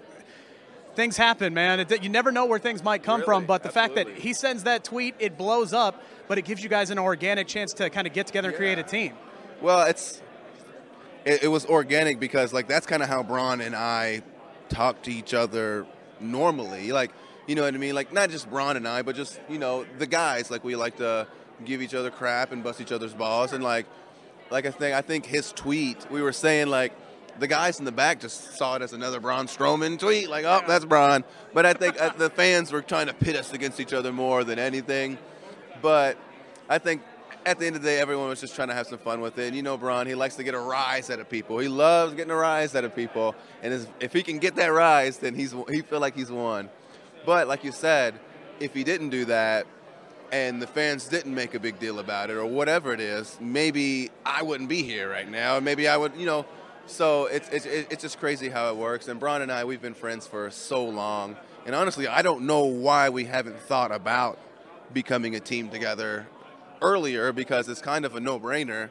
things 0.96 1.18
happen, 1.18 1.54
man. 1.54 1.81
It, 1.81 2.04
you 2.04 2.10
never 2.10 2.31
know 2.31 2.46
where 2.46 2.60
things 2.60 2.84
might 2.84 3.04
come 3.04 3.22
really? 3.22 3.25
from, 3.25 3.46
but 3.46 3.63
the 3.63 3.69
Absolutely. 3.69 4.04
fact 4.04 4.16
that 4.16 4.22
he 4.22 4.34
sends 4.34 4.63
that 4.63 4.84
tweet, 4.84 5.16
it 5.19 5.38
blows 5.38 5.74
up, 5.74 6.01
but 6.28 6.38
it 6.38 6.46
gives 6.46 6.63
you 6.63 6.69
guys 6.69 6.92
an 6.92 7.00
organic 7.00 7.48
chance 7.48 7.74
to 7.74 7.90
kind 7.90 8.07
of 8.07 8.13
get 8.13 8.28
together 8.28 8.50
and 8.50 8.57
create 8.57 8.80
a 8.80 8.84
team. 8.84 9.13
Well, 9.62 9.86
it's 9.88 10.22
it, 11.25 11.44
it 11.44 11.48
was 11.50 11.66
organic 11.66 12.19
because 12.19 12.54
like 12.54 12.68
that's 12.68 12.86
kind 12.86 13.04
of 13.04 13.10
how 13.10 13.24
Braun 13.24 13.60
and 13.60 13.75
I 13.75 14.22
talk 14.69 15.01
to 15.04 15.12
each 15.12 15.34
other 15.34 15.86
normally. 16.22 16.94
Like 16.94 17.12
you 17.50 17.56
know 17.56 17.63
what 17.63 17.74
I 17.74 17.78
mean? 17.78 17.96
Like 17.96 18.13
not 18.13 18.30
just 18.30 18.48
Braun 18.48 18.78
and 18.78 18.88
I, 18.88 19.01
but 19.01 19.15
just 19.15 19.39
you 19.50 19.58
know 19.58 19.84
the 19.98 20.06
guys. 20.06 20.51
Like 20.51 20.63
we 20.63 20.75
like 20.75 20.98
to 20.98 21.27
give 21.65 21.82
each 21.82 21.96
other 21.96 22.12
crap 22.12 22.51
and 22.51 22.63
bust 22.63 22.79
each 22.79 22.91
other's 22.91 23.13
balls. 23.13 23.53
And 23.53 23.63
like 23.63 23.88
like 24.51 24.68
I 24.68 24.72
think 24.72 24.96
I 24.96 25.01
think 25.01 25.25
his 25.25 25.51
tweet 25.51 26.10
we 26.12 26.22
were 26.22 26.34
saying 26.34 26.68
like. 26.68 26.94
The 27.39 27.48
guys 27.48 27.79
in 27.79 27.86
the 27.86 27.94
back 27.94 28.20
just 28.20 28.58
saw 28.58 28.75
it 28.75 28.82
as 28.82 28.91
another 28.91 29.22
Braun 29.22 29.48
Strowman 29.48 29.98
tweet, 29.98 30.29
like, 30.29 30.44
oh, 30.44 30.60
that's 30.68 30.84
Braun. 30.84 31.24
But 31.53 31.65
I 31.65 31.72
think 31.72 31.96
uh, 31.98 32.10
the 32.10 32.29
fans 32.29 32.70
were 32.70 32.82
trying 32.82 33.08
to 33.08 33.13
pit 33.13 33.38
us 33.38 33.53
against 33.53 33.79
each 33.79 33.94
other 33.94 34.12
more 34.12 34.44
than 34.44 34.60
anything. 34.60 35.18
But 35.82 36.18
I 36.68 36.79
think 36.79 37.01
at 37.46 37.58
the 37.58 37.65
end 37.65 37.77
of 37.77 37.82
the 37.82 37.88
day, 37.88 38.00
everyone 38.00 38.27
was 38.27 38.41
just 38.41 38.56
trying 38.56 38.68
to 38.68 38.74
have 38.74 38.88
some 38.88 38.98
fun 38.98 39.22
with 39.22 39.38
it. 39.38 39.48
And 39.48 39.56
you 39.56 39.63
know, 39.63 39.77
Braun, 39.77 40.06
he 40.06 40.15
likes 40.15 40.36
to 40.36 40.44
get 40.44 40.53
a 40.53 40.60
rise 40.60 41.10
out 41.10 41.20
of 41.20 41.29
people. 41.29 41.60
He 41.60 41.70
loves 41.70 42.13
getting 42.13 42.32
a 42.32 42.36
rise 42.36 42.75
out 42.75 42.84
of 42.84 42.94
people. 42.94 43.36
And 43.63 43.88
if 44.01 44.12
he 44.12 44.22
can 44.22 44.39
get 44.39 44.56
that 44.58 44.68
rise, 44.68 45.20
then 45.20 45.34
he's 45.34 45.56
he 45.70 45.82
feel 45.82 46.01
like 46.01 46.18
he's 46.18 46.32
won. 46.32 46.70
But 47.29 47.48
like 47.48 47.63
you 47.63 47.71
said, 47.71 48.15
if 48.59 48.74
he 48.74 48.83
didn't 48.83 49.12
do 49.12 49.25
that, 49.25 49.67
and 50.31 50.59
the 50.59 50.65
fans 50.65 51.07
didn't 51.07 51.36
make 51.36 51.53
a 51.53 51.59
big 51.59 51.77
deal 51.77 52.00
about 52.00 52.31
it, 52.31 52.38
or 52.38 52.45
whatever 52.48 52.91
it 52.91 53.00
is, 53.00 53.38
maybe 53.39 54.09
I 54.25 54.41
wouldn't 54.41 54.67
be 54.67 54.81
here 54.81 55.07
right 55.07 55.29
now. 55.29 55.59
Maybe 55.59 55.88
I 55.88 55.95
would, 55.95 56.15
you 56.15 56.25
know. 56.25 56.48
So 56.88 57.27
it's 57.27 57.48
it's 57.50 57.67
it's 57.67 58.01
just 58.01 58.19
crazy 58.19 58.50
how 58.50 58.69
it 58.69 58.77
works. 58.77 59.07
And 59.07 59.19
Braun 59.19 59.43
and 59.43 59.51
I, 59.51 59.63
we've 59.63 59.79
been 59.79 59.93
friends 59.93 60.25
for 60.25 60.50
so 60.50 60.83
long. 60.83 61.36
And 61.67 61.75
honestly, 61.75 62.07
I 62.07 62.24
don't 62.24 62.48
know 62.48 62.63
why 62.63 63.09
we 63.09 63.25
haven't 63.25 63.59
thought 63.59 63.91
about 63.91 64.39
becoming 64.91 65.36
a 65.36 65.39
team 65.39 65.69
together 65.69 66.25
earlier 66.81 67.31
because 67.31 67.69
it's 67.69 67.79
kind 67.79 68.05
of 68.05 68.15
a 68.15 68.19
no-brainer 68.19 68.89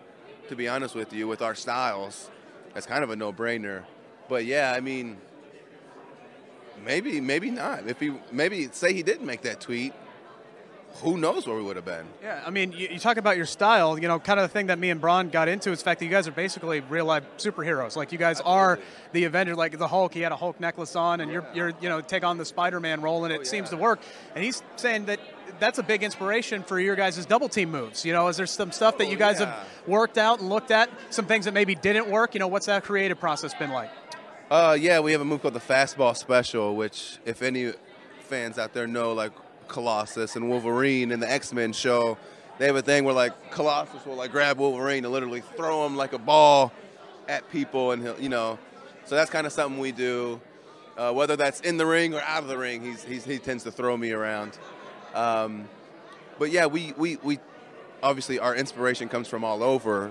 to 0.49 0.54
be 0.54 0.68
honest 0.68 0.95
with 0.95 1.12
you 1.12 1.26
with 1.26 1.42
our 1.42 1.57
styles 1.57 2.30
it's 2.76 2.87
kind 2.87 3.02
of 3.02 3.11
a 3.11 3.16
no-brainer 3.16 3.83
but 4.28 4.45
yeah 4.45 4.73
i 4.76 4.80
mean 4.80 5.16
maybe 6.85 7.20
maybe 7.20 7.50
not 7.50 7.87
if 7.87 8.00
he 8.00 8.12
maybe 8.32 8.68
say 8.73 8.92
he 8.92 9.02
didn't 9.02 9.26
make 9.26 9.42
that 9.42 9.61
tweet 9.61 9.92
who 11.02 11.16
knows 11.16 11.47
where 11.47 11.56
we 11.56 11.62
would 11.62 11.76
have 11.76 11.85
been. 11.85 12.06
Yeah, 12.23 12.42
I 12.44 12.50
mean, 12.50 12.73
you, 12.73 12.88
you, 12.90 12.99
talk 12.99 13.18
about 13.18 13.37
your 13.37 13.47
style. 13.47 13.99
You 13.99 14.08
know, 14.08 14.18
kind 14.18 14.40
of 14.40 14.44
the 14.44 14.52
thing 14.52 14.66
that 14.66 14.78
me 14.78 14.90
and 14.90 15.00
Braun 15.00 15.28
got 15.28 15.49
into 15.49 15.70
is 15.70 15.78
the 15.78 15.85
fact 15.85 16.00
that 16.00 16.06
you 16.06 16.11
guys 16.11 16.26
are 16.26 16.32
basically 16.32 16.80
real 16.80 17.04
life 17.04 17.25
superheroes. 17.37 17.97
Like 17.97 18.11
you 18.11 18.18
guys 18.18 18.40
Absolutely. 18.40 18.61
are 18.61 18.78
the 19.12 19.25
Avenger, 19.25 19.54
Like 19.54 19.78
the 19.78 19.88
Hulk, 19.88 20.12
he 20.12 20.20
had 20.20 20.32
a 20.32 20.37
Hulk 20.37 20.58
necklace 20.61 20.97
on, 20.97 21.20
and 21.20 21.30
you're 21.30 21.47
you're 21.54 21.73
you 21.80 21.88
know 21.88 22.00
take 22.00 22.25
on 22.25 22.37
the 22.37 22.44
Spider 22.44 22.80
Man 22.80 23.00
role, 23.00 23.25
and 23.25 23.32
it 23.32 23.37
oh, 23.37 23.42
yeah. 23.42 23.49
seems 23.49 23.70
to 23.70 23.76
work. 23.76 24.00
And 24.35 24.44
he's 24.44 24.62
saying 24.76 25.06
that 25.06 25.20
that's 25.61 25.78
a 25.78 25.82
big 25.82 26.02
inspiration 26.02 26.62
for 26.62 26.80
your 26.80 26.97
guys' 26.97 27.25
double 27.26 27.49
team 27.49 27.70
moves. 27.70 28.04
You 28.04 28.12
know, 28.12 28.28
is 28.28 28.37
there 28.37 28.47
some 28.47 28.73
stuff 28.73 28.99
that 28.99 29.06
oh, 29.06 29.11
you 29.11 29.16
oh, 29.16 29.20
guys 29.20 29.40
yeah. 29.40 29.47
have 29.47 29.68
worked 29.87 30.18
out 30.18 30.40
and 30.40 30.49
looked 30.49 30.70
at? 30.70 30.90
Some 31.11 31.26
things 31.26 31.44
that 31.44 31.54
maybe 31.54 31.75
didn't 31.75 32.08
work. 32.08 32.35
You 32.35 32.40
know, 32.40 32.49
what's 32.49 32.66
that 32.66 32.82
creative 32.82 33.20
process 33.20 33.54
been 33.54 33.70
like? 33.70 33.90
Uh, 34.50 34.75
yeah, 34.81 34.99
we 34.99 35.12
have 35.12 35.21
a 35.21 35.25
move 35.26 35.43
called 35.43 35.52
the 35.52 35.61
fastball 35.61 36.17
special, 36.17 36.75
which 36.75 37.19
if 37.26 37.43
any 37.43 37.71
fans 38.21 38.59
out 38.59 38.73
there 38.73 38.87
know, 38.87 39.12
like 39.12 39.33
Colossus 39.69 40.37
and 40.37 40.49
Wolverine 40.49 41.12
in 41.12 41.21
the 41.21 41.31
X 41.31 41.52
Men 41.52 41.75
show, 41.75 42.17
they 42.57 42.64
have 42.64 42.76
a 42.76 42.81
thing 42.81 43.05
where 43.05 43.14
like 43.14 43.50
Colossus 43.50 44.07
will 44.07 44.14
like 44.17 44.33
grab 44.33 44.59
Wolverine 44.59 45.05
and 45.05 45.12
literally 45.12 45.43
throw 45.43 45.85
him 45.85 45.97
like 45.97 46.14
a 46.14 46.19
ball 46.19 46.73
at 47.28 47.50
people, 47.50 47.93
and 47.93 48.02
he'll, 48.02 48.19
you 48.19 48.31
know, 48.31 48.59
so 49.05 49.17
that's 49.17 49.31
kind 49.31 49.47
of 49.47 49.52
something 49.52 49.78
we 49.78 49.93
do. 49.93 50.40
Uh, 50.97 51.12
whether 51.12 51.37
that's 51.37 51.61
in 51.61 51.76
the 51.76 51.85
ring 51.85 52.14
or 52.14 52.23
out 52.23 52.43
of 52.43 52.49
the 52.49 52.57
ring, 52.57 52.83
he's, 52.83 53.05
he's, 53.05 53.26
he 53.26 53.38
tends 53.38 53.64
to 53.64 53.71
throw 53.71 53.95
me 53.99 54.12
around. 54.12 54.59
Um, 55.14 55.69
but 56.38 56.50
yeah, 56.50 56.64
we, 56.64 56.95
we, 56.97 57.17
we 57.17 57.38
obviously 58.02 58.38
our 58.38 58.57
inspiration 58.57 59.11
comes 59.11 59.28
from 59.28 59.45
all 59.45 59.62
over, 59.62 60.11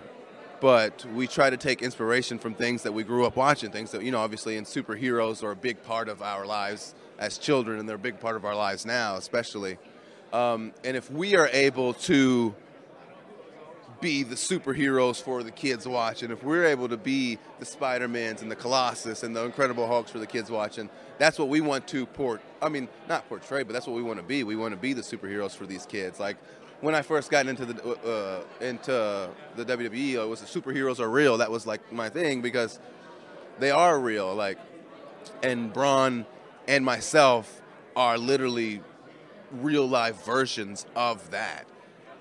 but 0.59 1.05
we 1.13 1.27
try 1.27 1.49
to 1.49 1.57
take 1.57 1.81
inspiration 1.81 2.39
from 2.39 2.53
things 2.53 2.83
that 2.83 2.91
we 2.91 3.03
grew 3.03 3.25
up 3.25 3.35
watching, 3.35 3.71
things 3.71 3.91
that, 3.91 4.03
you 4.03 4.11
know, 4.11 4.19
obviously, 4.19 4.57
and 4.57 4.65
superheroes 4.65 5.43
are 5.43 5.51
a 5.51 5.55
big 5.55 5.81
part 5.83 6.09
of 6.09 6.21
our 6.21 6.45
lives 6.45 6.95
as 7.19 7.37
children, 7.37 7.79
and 7.79 7.87
they're 7.87 7.95
a 7.95 7.99
big 7.99 8.19
part 8.19 8.35
of 8.35 8.45
our 8.45 8.55
lives 8.55 8.85
now, 8.85 9.15
especially. 9.15 9.77
Um, 10.33 10.73
and 10.83 10.97
if 10.97 11.11
we 11.11 11.35
are 11.35 11.49
able 11.53 11.93
to 11.93 12.55
be 13.99 14.23
the 14.23 14.35
superheroes 14.35 15.21
for 15.21 15.41
the 15.41 15.51
kids 15.51 15.87
watching, 15.87 16.31
if 16.31 16.43
we're 16.43 16.65
able 16.65 16.87
to 16.89 16.97
be 16.97 17.39
the 17.59 17.65
Spider-Mans 17.65 18.41
and 18.41 18.51
the 18.51 18.55
Colossus 18.55 19.23
and 19.23 19.35
the 19.35 19.43
Incredible 19.43 19.87
Hulks 19.87 20.11
for 20.11 20.19
the 20.19 20.27
kids 20.27 20.51
watching, 20.51 20.89
that's 21.17 21.39
what 21.39 21.49
we 21.49 21.61
want 21.61 21.87
to 21.87 22.05
port. 22.05 22.41
I 22.61 22.69
mean, 22.69 22.87
not 23.09 23.27
portray, 23.27 23.63
but 23.63 23.73
that's 23.73 23.87
what 23.87 23.95
we 23.95 24.03
want 24.03 24.19
to 24.19 24.25
be. 24.25 24.43
We 24.43 24.55
want 24.55 24.73
to 24.73 24.79
be 24.79 24.93
the 24.93 25.01
superheroes 25.01 25.55
for 25.55 25.65
these 25.65 25.85
kids. 25.85 26.19
Like 26.19 26.37
when 26.81 26.93
I 26.95 27.01
first 27.01 27.31
got 27.31 27.47
into 27.47 27.65
the 27.65 27.83
uh, 27.83 28.63
into 28.63 29.29
the 29.55 29.65
WWE, 29.65 30.13
it 30.13 30.27
was 30.27 30.41
the 30.41 30.61
superheroes 30.61 30.99
are 30.99 31.09
real. 31.09 31.37
That 31.37 31.51
was 31.51 31.65
like 31.65 31.91
my 31.91 32.09
thing 32.09 32.41
because 32.41 32.79
they 33.59 33.71
are 33.71 33.99
real. 33.99 34.33
Like, 34.35 34.59
and 35.41 35.73
Braun 35.73 36.25
and 36.67 36.85
myself 36.85 37.61
are 37.95 38.17
literally 38.17 38.81
real 39.51 39.87
life 39.87 40.23
versions 40.25 40.85
of 40.95 41.31
that. 41.31 41.65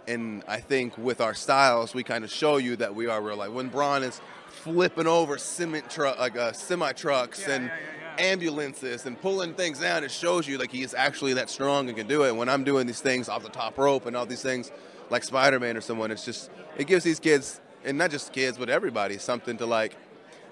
And 0.08 0.44
I 0.46 0.60
think 0.60 0.96
with 0.96 1.20
our 1.20 1.34
styles, 1.34 1.92
we 1.92 2.04
kind 2.04 2.25
of 2.25 2.30
show 2.30 2.58
you 2.58 2.76
that 2.76 2.94
we 2.94 3.08
are 3.08 3.20
real 3.20 3.36
life. 3.36 3.50
When 3.50 3.68
Braun 3.68 4.04
is 4.04 4.20
flipping 4.48 5.06
over 5.06 5.36
cement 5.36 5.90
truck, 5.90 6.18
like 6.18 6.36
uh, 6.36 6.52
semi 6.52 6.92
trucks 6.92 7.44
yeah, 7.46 7.54
and 7.54 7.64
yeah, 7.66 7.75
yeah, 7.75 8.05
ambulances 8.18 9.06
and 9.06 9.20
pulling 9.20 9.54
things 9.54 9.80
down, 9.80 10.04
it 10.04 10.11
shows 10.11 10.46
you 10.46 10.58
like 10.58 10.70
he 10.70 10.82
is 10.82 10.94
actually 10.94 11.35
that 11.35 11.50
strong 11.50 11.88
and 11.88 11.96
can 11.96 12.06
do 12.06 12.25
it. 12.25 12.30
And 12.30 12.38
When 12.38 12.49
I'm 12.49 12.64
doing 12.64 12.87
these 12.87 13.00
things 13.00 13.28
off 13.28 13.42
the 13.42 13.49
top 13.49 13.78
rope 13.78 14.06
and 14.06 14.16
all 14.16 14.26
these 14.26 14.42
things 14.42 14.70
like 15.11 15.25
Spider 15.25 15.61
Man 15.61 15.76
or 15.76 15.80
someone, 15.80 16.11
it's 16.11 16.25
just 16.25 16.50
it 16.76 16.87
gives 16.87 17.04
these 17.04 17.20
kids 17.20 17.61
and 17.85 17.96
not 17.99 18.11
just 18.11 18.32
kids 18.32 18.58
but 18.58 18.68
everybody 18.68 19.18
something 19.18 19.56
to 19.58 19.66
like 19.66 19.96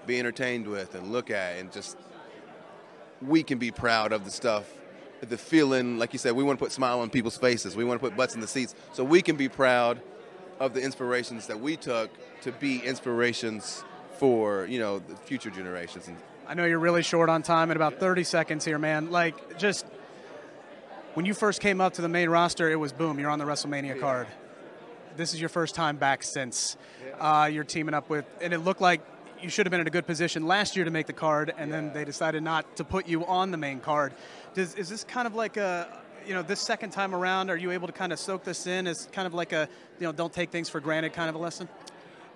be 0.07 0.19
entertained 0.19 0.67
with 0.67 0.95
and 0.95 1.11
look 1.11 1.29
at 1.29 1.57
and 1.57 1.71
just 1.71 1.97
we 3.21 3.43
can 3.43 3.57
be 3.57 3.71
proud 3.71 4.11
of 4.11 4.25
the 4.25 4.31
stuff, 4.31 4.69
the 5.21 5.37
feeling. 5.37 5.97
Like 5.97 6.13
you 6.13 6.19
said, 6.19 6.33
we 6.33 6.43
want 6.43 6.59
to 6.59 6.63
put 6.63 6.71
smile 6.71 6.99
on 6.99 7.09
people's 7.09 7.37
faces. 7.37 7.75
We 7.75 7.83
want 7.83 7.99
to 8.01 8.07
put 8.07 8.15
butts 8.17 8.35
in 8.35 8.41
the 8.41 8.47
seats, 8.47 8.75
so 8.93 9.03
we 9.03 9.21
can 9.21 9.35
be 9.35 9.49
proud 9.49 10.01
of 10.59 10.73
the 10.73 10.81
inspirations 10.81 11.47
that 11.47 11.59
we 11.59 11.75
took 11.75 12.09
to 12.41 12.51
be 12.53 12.79
inspirations 12.79 13.83
for 14.17 14.65
you 14.65 14.79
know 14.79 14.99
the 14.99 15.15
future 15.15 15.49
generations. 15.49 16.09
I 16.47 16.53
know 16.53 16.65
you're 16.65 16.79
really 16.79 17.01
short 17.01 17.29
on 17.29 17.41
time 17.41 17.71
in 17.71 17.77
about 17.77 17.99
30 17.99 18.23
seconds 18.23 18.65
here, 18.65 18.77
man. 18.77 19.09
Like 19.09 19.57
just 19.57 19.85
when 21.15 21.25
you 21.25 21.33
first 21.33 21.59
came 21.59 21.81
up 21.81 21.93
to 21.93 22.03
the 22.03 22.09
main 22.09 22.29
roster, 22.29 22.69
it 22.69 22.75
was 22.75 22.93
boom, 22.93 23.19
you're 23.19 23.31
on 23.31 23.39
the 23.39 23.45
WrestleMania 23.45 23.99
card. 23.99 24.27
This 25.17 25.33
is 25.33 25.39
your 25.39 25.49
first 25.49 25.73
time 25.73 25.97
back 25.97 26.21
since 26.21 26.77
uh, 27.19 27.49
you're 27.51 27.63
teaming 27.63 27.95
up 27.95 28.09
with, 28.09 28.25
and 28.41 28.53
it 28.53 28.59
looked 28.59 28.81
like 28.81 29.01
you 29.41 29.49
should 29.49 29.65
have 29.65 29.71
been 29.71 29.81
in 29.81 29.87
a 29.87 29.91
good 29.91 30.05
position 30.05 30.45
last 30.45 30.75
year 30.75 30.85
to 30.85 30.91
make 30.91 31.07
the 31.07 31.13
card, 31.13 31.51
and 31.57 31.69
yeah. 31.69 31.77
then 31.77 31.93
they 31.93 32.05
decided 32.05 32.43
not 32.43 32.75
to 32.75 32.83
put 32.83 33.07
you 33.07 33.25
on 33.25 33.49
the 33.51 33.57
main 33.57 33.79
card. 33.79 34.13
Does, 34.53 34.75
is 34.75 34.87
this 34.87 35.03
kind 35.03 35.25
of 35.25 35.33
like 35.33 35.57
a, 35.57 36.03
you 36.27 36.33
know, 36.33 36.43
this 36.43 36.59
second 36.59 36.91
time 36.91 37.15
around, 37.15 37.49
are 37.49 37.57
you 37.57 37.71
able 37.71 37.87
to 37.87 37.93
kind 37.93 38.13
of 38.13 38.19
soak 38.19 38.43
this 38.43 38.67
in 38.67 38.85
as 38.85 39.07
kind 39.11 39.25
of 39.25 39.33
like 39.33 39.51
a, 39.51 39.67
you 39.99 40.05
know, 40.05 40.11
don't 40.11 40.33
take 40.33 40.51
things 40.51 40.69
for 40.69 40.79
granted 40.79 41.13
kind 41.13 41.29
of 41.29 41.35
a 41.35 41.39
lesson? 41.39 41.67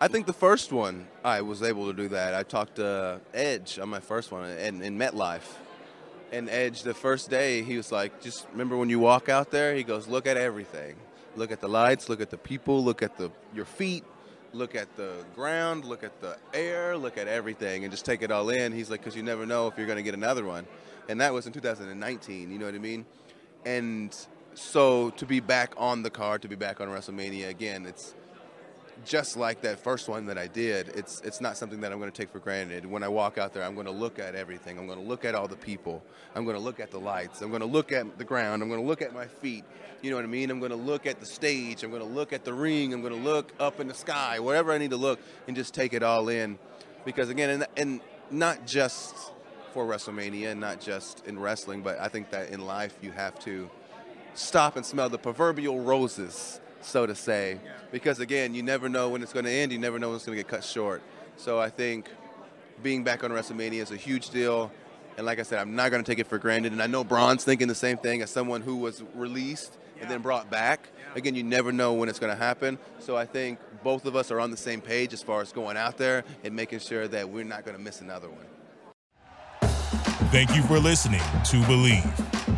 I 0.02 0.08
think 0.08 0.28
the 0.28 0.34
first 0.34 0.72
one 0.72 1.08
I 1.26 1.42
was 1.42 1.62
able 1.62 1.88
to 1.88 1.94
do 1.94 2.08
that. 2.10 2.34
I 2.34 2.44
talked 2.44 2.76
to 2.76 3.20
Edge 3.34 3.80
on 3.80 3.90
my 3.90 4.00
first 4.00 4.32
one 4.32 4.50
in, 4.50 4.82
in 4.82 4.98
MetLife. 4.98 5.58
And 6.32 6.50
Edge, 6.50 6.84
the 6.84 6.94
first 6.94 7.30
day, 7.30 7.64
he 7.64 7.76
was 7.76 7.92
like, 7.92 8.22
just 8.22 8.48
remember 8.54 8.78
when 8.78 8.90
you 8.90 9.00
walk 9.00 9.28
out 9.28 9.52
there, 9.52 9.76
he 9.76 9.84
goes, 9.84 10.08
look 10.08 10.26
at 10.26 10.38
everything. 10.38 10.96
Look 11.36 11.52
at 11.52 11.60
the 11.60 11.68
lights, 11.68 12.08
look 12.08 12.22
at 12.22 12.30
the 12.30 12.38
people, 12.38 12.82
look 12.82 13.02
at 13.02 13.18
the 13.18 13.30
your 13.54 13.66
feet, 13.66 14.06
look 14.54 14.74
at 14.74 14.96
the 14.96 15.26
ground, 15.36 15.84
look 15.84 16.06
at 16.06 16.22
the 16.22 16.38
air, 16.54 16.96
look 16.96 17.18
at 17.18 17.28
everything, 17.28 17.84
and 17.84 17.92
just 17.92 18.06
take 18.06 18.22
it 18.22 18.32
all 18.32 18.50
in. 18.50 18.72
He's 18.72 18.90
like, 18.90 19.02
because 19.02 19.18
you 19.18 19.24
never 19.24 19.46
know 19.46 19.68
if 19.68 19.78
you're 19.78 19.88
going 19.88 19.98
to 19.98 20.04
get 20.04 20.14
another 20.14 20.46
one. 20.46 20.66
And 21.10 21.20
that 21.20 21.34
was 21.34 21.46
in 21.46 21.52
2019, 21.52 22.52
you 22.52 22.58
know 22.58 22.66
what 22.66 22.76
I 22.76 22.78
mean? 22.78 23.06
And 23.66 24.16
so 24.54 25.10
to 25.12 25.26
be 25.26 25.42
back 25.42 25.74
on 25.76 26.04
the 26.04 26.10
card, 26.10 26.44
to 26.44 26.48
be 26.48 26.56
back 26.56 26.80
on 26.80 26.88
WrestleMania 26.88 27.50
again, 27.50 27.86
it's 27.86 28.16
just 29.06 29.38
like 29.38 29.62
that 29.62 29.80
first 29.80 30.08
one 30.10 30.26
that 30.28 30.38
I 30.38 30.48
did, 30.48 30.90
it's 30.90 31.22
it's 31.22 31.42
not 31.42 31.58
something 31.58 31.82
that 31.82 31.92
I'm 31.92 32.00
going 32.00 32.12
to 32.12 32.18
take 32.18 32.32
for 32.32 32.40
granted. 32.40 32.86
When 32.86 33.04
I 33.04 33.08
walk 33.08 33.38
out 33.38 33.54
there, 33.54 33.64
I'm 33.64 33.74
going 33.74 33.88
to 33.88 33.92
look 33.92 34.20
at 34.20 34.36
everything. 34.36 34.78
I'm 34.78 34.88
going 34.88 35.00
to 35.00 35.06
look 35.06 35.26
at 35.26 35.36
all 35.36 35.48
the 35.48 35.56
people. 35.56 36.04
I'm 36.36 36.44
going 36.44 36.56
to 36.56 36.62
look 36.62 36.80
at 36.80 36.92
the 36.92 37.00
lights. 37.00 37.42
I'm 37.42 37.50
going 37.50 37.62
to 37.62 37.68
look 37.68 37.92
at 37.92 38.18
the 38.18 38.24
ground. 38.24 38.62
I'm 38.62 38.70
going 38.70 38.82
to 38.82 38.88
look 38.88 39.02
at 39.02 39.14
my 39.14 39.26
feet. 39.26 39.64
You 40.02 40.12
know 40.12 40.16
what 40.16 40.26
I 40.26 40.30
mean? 40.30 40.50
I'm 40.50 40.60
going 40.60 40.72
to 40.72 40.78
look 40.78 41.06
at 41.06 41.20
the 41.20 41.26
stage. 41.26 41.84
I'm 41.84 41.90
going 41.90 42.02
to 42.02 42.08
look 42.08 42.32
at 42.32 42.46
the 42.46 42.54
ring. 42.54 42.94
I'm 42.94 43.02
going 43.02 43.14
to 43.14 43.20
look 43.20 43.52
up 43.60 43.80
in 43.80 43.88
the 43.88 43.94
sky, 43.94 44.40
wherever 44.40 44.72
I 44.72 44.78
need 44.78 44.92
to 44.92 44.98
look, 44.98 45.20
and 45.48 45.56
just 45.56 45.74
take 45.74 45.94
it 45.94 46.04
all 46.04 46.30
in. 46.30 46.58
Because 47.04 47.30
again, 47.30 47.50
and, 47.50 47.68
and 47.76 48.02
not 48.32 48.66
just 48.66 49.16
for 49.74 49.86
WrestleMania, 49.86 50.58
not 50.58 50.80
just 50.80 51.26
in 51.26 51.38
wrestling, 51.38 51.82
but 51.82 52.00
I 52.00 52.08
think 52.08 52.30
that 52.32 52.50
in 52.50 52.66
life 52.66 52.98
you 53.02 53.12
have 53.12 53.38
to 53.40 53.70
stop 54.34 54.76
and 54.78 54.86
smell 54.86 55.10
the 55.10 55.18
proverbial 55.18 55.82
roses 55.82 56.62
so 56.82 57.06
to 57.06 57.16
say. 57.16 57.60
Because 57.92 58.20
again, 58.20 58.54
you 58.54 58.64
never 58.64 58.90
know 58.90 59.10
when 59.10 59.22
it's 59.22 59.34
going 59.34 59.46
to 59.46 59.52
end. 59.52 59.72
You 59.72 59.80
never 59.80 60.00
know 60.00 60.10
when 60.10 60.16
it's 60.16 60.26
going 60.26 60.38
to 60.38 60.44
get 60.44 60.50
cut 60.50 60.64
short. 60.64 61.02
So 61.38 61.60
I 61.60 61.70
think 61.70 62.10
being 62.84 63.04
back 63.04 63.24
on 63.24 63.32
WrestleMania 63.32 63.82
is 63.82 63.92
a 63.92 63.98
huge 63.98 64.30
deal. 64.30 64.72
And 65.18 65.26
like 65.26 65.40
I 65.40 65.44
said, 65.44 65.60
I'm 65.60 65.76
not 65.76 65.92
going 65.92 66.04
to 66.04 66.10
take 66.10 66.20
it 66.20 66.28
for 66.28 66.38
granted. 66.38 66.72
And 66.72 66.82
I 66.82 66.88
know 66.88 67.04
Braun's 67.04 67.44
thinking 67.44 67.68
the 67.68 67.76
same 67.76 67.98
thing 67.98 68.22
as 68.22 68.30
someone 68.30 68.62
who 68.62 68.78
was 68.78 69.04
released 69.16 69.78
and 70.00 70.10
then 70.10 70.22
brought 70.22 70.50
back. 70.50 70.90
Again, 71.16 71.36
you 71.36 71.44
never 71.44 71.72
know 71.72 71.94
when 71.94 72.08
it's 72.08 72.20
going 72.20 72.32
to 72.32 72.42
happen. 72.42 72.78
So 73.00 73.18
I 73.18 73.26
think 73.26 73.60
both 73.84 74.06
of 74.06 74.16
us 74.16 74.32
are 74.32 74.40
on 74.40 74.52
the 74.52 74.58
same 74.58 74.82
page 74.82 75.14
as 75.14 75.22
far 75.22 75.42
as 75.42 75.52
going 75.52 75.78
out 75.78 75.98
there 75.98 76.24
and 76.44 76.56
making 76.56 76.80
sure 76.80 77.08
that 77.08 77.30
we're 77.30 77.44
not 77.44 77.66
going 77.66 77.76
to 77.76 77.84
miss 77.84 78.02
another 78.02 78.30
one. 78.30 78.46
Thank 80.32 80.56
you 80.56 80.62
for 80.64 80.78
listening 80.78 81.20
to 81.20 81.58
Bleav. 81.64 82.39